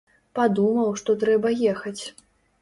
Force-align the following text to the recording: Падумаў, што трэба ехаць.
Падумаў, 0.37 0.89
што 1.01 1.15
трэба 1.25 1.53
ехаць. 1.75 2.03